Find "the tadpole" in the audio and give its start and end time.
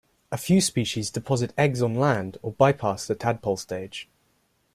3.05-3.57